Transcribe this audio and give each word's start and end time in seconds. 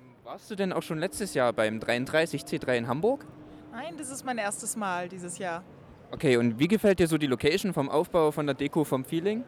Ähm, 0.00 0.14
warst 0.24 0.50
du 0.50 0.54
denn 0.54 0.72
auch 0.72 0.82
schon 0.82 0.98
letztes 0.98 1.34
Jahr 1.34 1.52
beim 1.52 1.78
33C3 1.78 2.76
in 2.76 2.88
Hamburg? 2.88 3.26
Nein, 3.72 3.94
das 3.98 4.10
ist 4.10 4.24
mein 4.24 4.38
erstes 4.38 4.76
Mal 4.76 5.08
dieses 5.08 5.38
Jahr. 5.38 5.62
Okay, 6.10 6.36
und 6.36 6.58
wie 6.58 6.68
gefällt 6.68 6.98
dir 6.98 7.06
so 7.06 7.18
die 7.18 7.26
Location 7.26 7.72
vom 7.72 7.88
Aufbau, 7.88 8.30
von 8.32 8.46
der 8.46 8.54
Deko, 8.54 8.84
vom 8.84 9.04
Feeling? 9.04 9.44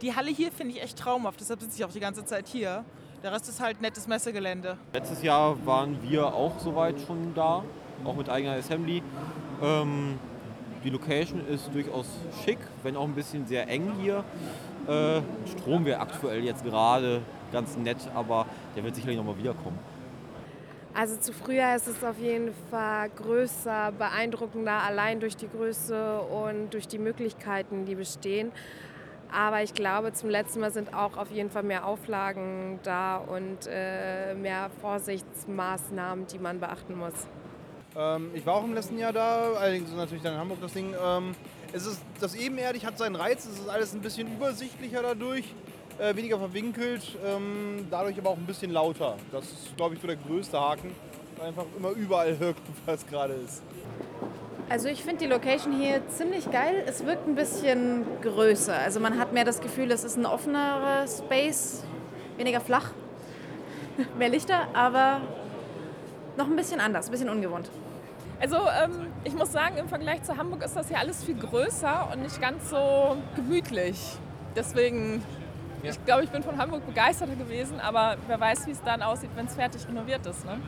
Die 0.00 0.14
Halle 0.14 0.30
hier 0.30 0.50
finde 0.50 0.74
ich 0.74 0.82
echt 0.82 0.98
traumhaft, 0.98 1.38
deshalb 1.40 1.60
sitze 1.60 1.76
ich 1.78 1.84
auch 1.84 1.92
die 1.92 2.00
ganze 2.00 2.24
Zeit 2.24 2.48
hier. 2.48 2.84
Der 3.22 3.32
Rest 3.32 3.48
ist 3.48 3.60
halt 3.60 3.80
nettes 3.80 4.08
Messegelände. 4.08 4.76
Letztes 4.92 5.22
Jahr 5.22 5.64
waren 5.66 6.02
wir 6.02 6.26
auch 6.26 6.58
soweit 6.58 7.00
schon 7.00 7.32
da, 7.34 7.64
auch 8.04 8.16
mit 8.16 8.28
eigener 8.28 8.54
Assembly. 8.54 9.02
Ähm, 9.62 10.18
die 10.84 10.90
Location 10.90 11.46
ist 11.48 11.74
durchaus 11.74 12.06
schick, 12.44 12.58
wenn 12.82 12.96
auch 12.96 13.04
ein 13.04 13.14
bisschen 13.14 13.46
sehr 13.46 13.66
eng 13.68 13.92
hier. 14.00 14.22
Äh, 14.86 15.22
Strom 15.48 15.84
wäre 15.86 15.98
aktuell 15.98 16.44
jetzt 16.44 16.62
gerade 16.62 17.22
ganz 17.50 17.76
nett, 17.76 17.96
aber 18.14 18.46
der 18.76 18.84
wird 18.84 18.94
sicherlich 18.94 19.16
nochmal 19.16 19.38
wiederkommen. 19.38 19.78
Also 20.92 21.16
zu 21.16 21.32
früher 21.32 21.74
ist 21.74 21.88
es 21.88 22.04
auf 22.04 22.18
jeden 22.20 22.52
Fall 22.70 23.08
größer, 23.10 23.92
beeindruckender, 23.98 24.82
allein 24.82 25.18
durch 25.18 25.36
die 25.36 25.48
Größe 25.48 26.20
und 26.20 26.72
durch 26.72 26.86
die 26.86 26.98
Möglichkeiten, 26.98 27.84
die 27.84 27.96
bestehen. 27.96 28.52
Aber 29.32 29.64
ich 29.64 29.74
glaube, 29.74 30.12
zum 30.12 30.30
letzten 30.30 30.60
Mal 30.60 30.70
sind 30.70 30.94
auch 30.94 31.16
auf 31.16 31.32
jeden 31.32 31.50
Fall 31.50 31.64
mehr 31.64 31.84
Auflagen 31.86 32.78
da 32.84 33.16
und 33.16 33.66
äh, 33.66 34.34
mehr 34.34 34.70
Vorsichtsmaßnahmen, 34.80 36.26
die 36.28 36.38
man 36.38 36.60
beachten 36.60 36.96
muss. 36.96 37.26
Ähm, 37.96 38.30
ich 38.34 38.44
war 38.44 38.54
auch 38.54 38.64
im 38.64 38.74
letzten 38.74 38.98
Jahr 38.98 39.12
da, 39.12 39.52
allerdings 39.52 39.92
natürlich 39.92 40.22
dann 40.22 40.34
in 40.34 40.40
Hamburg 40.40 40.58
das 40.60 40.72
Ding. 40.72 40.94
Ähm, 41.02 41.34
es 41.72 41.86
ist, 41.86 42.00
das 42.20 42.34
ebenerdig 42.34 42.84
hat 42.84 42.98
seinen 42.98 43.16
Reiz, 43.16 43.44
es 43.44 43.58
ist 43.58 43.68
alles 43.68 43.94
ein 43.94 44.00
bisschen 44.00 44.32
übersichtlicher 44.32 45.02
dadurch, 45.02 45.44
äh, 45.98 46.14
weniger 46.16 46.38
verwinkelt, 46.38 47.02
ähm, 47.24 47.86
dadurch 47.90 48.18
aber 48.18 48.30
auch 48.30 48.36
ein 48.36 48.46
bisschen 48.46 48.72
lauter. 48.72 49.16
Das 49.32 49.44
ist, 49.44 49.76
glaube 49.76 49.94
ich, 49.94 50.00
so 50.00 50.06
der 50.06 50.16
größte 50.16 50.60
Haken, 50.60 50.90
einfach 51.42 51.64
immer 51.76 51.90
überall 51.90 52.38
wirkt, 52.40 52.62
was 52.86 53.06
gerade 53.06 53.34
ist. 53.34 53.62
Also 54.68 54.88
ich 54.88 55.02
finde 55.04 55.18
die 55.18 55.26
Location 55.26 55.78
hier 55.78 56.00
ziemlich 56.08 56.50
geil. 56.50 56.84
Es 56.86 57.04
wirkt 57.04 57.28
ein 57.28 57.34
bisschen 57.34 58.04
größer. 58.22 58.74
Also 58.74 58.98
man 58.98 59.18
hat 59.18 59.32
mehr 59.32 59.44
das 59.44 59.60
Gefühl, 59.60 59.90
es 59.90 60.04
ist 60.04 60.16
ein 60.16 60.26
offenerer 60.26 61.06
Space, 61.06 61.84
weniger 62.38 62.60
flach, 62.60 62.90
mehr 64.18 64.30
Lichter, 64.30 64.68
aber 64.72 65.20
noch 66.36 66.46
ein 66.46 66.56
bisschen 66.56 66.80
anders, 66.80 67.06
ein 67.06 67.12
bisschen 67.12 67.28
ungewohnt. 67.28 67.70
Also 68.40 68.56
ähm, 68.56 69.06
ich 69.24 69.34
muss 69.34 69.52
sagen, 69.52 69.76
im 69.76 69.88
Vergleich 69.88 70.22
zu 70.22 70.36
Hamburg 70.36 70.64
ist 70.64 70.76
das 70.76 70.88
hier 70.88 70.98
alles 70.98 71.24
viel 71.24 71.36
größer 71.36 72.10
und 72.12 72.22
nicht 72.22 72.40
ganz 72.40 72.70
so 72.70 73.16
gemütlich. 73.36 74.18
Deswegen, 74.56 75.22
ja. 75.82 75.90
ich 75.90 76.04
glaube, 76.04 76.24
ich 76.24 76.30
bin 76.30 76.42
von 76.42 76.58
Hamburg 76.58 76.86
begeisterter 76.86 77.36
gewesen, 77.36 77.80
aber 77.80 78.16
wer 78.26 78.38
weiß, 78.38 78.66
wie 78.66 78.72
es 78.72 78.82
dann 78.82 79.02
aussieht, 79.02 79.30
wenn 79.34 79.46
es 79.46 79.54
fertig 79.54 79.86
renoviert 79.88 80.26
ist. 80.26 80.44
Ne? 80.44 80.58